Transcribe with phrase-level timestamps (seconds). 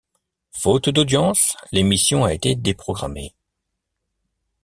[0.49, 3.35] Faute d'audience, l'émission a été déprogrammé.